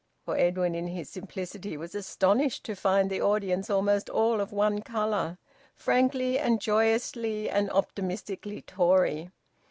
[0.25, 4.81] For Edwin in his simplicity was astonished to find the audience almost all of one
[4.81, 5.37] colour,
[5.75, 9.29] frankly and joyously and optimistically Tory.